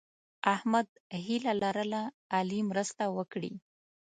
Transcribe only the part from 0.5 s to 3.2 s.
احمد هیله لرله علي مرسته